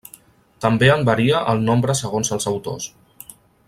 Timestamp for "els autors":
2.39-2.93